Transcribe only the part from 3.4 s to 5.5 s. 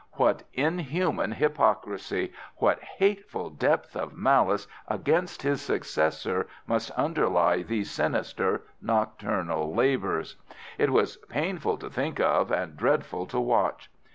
depth of malice against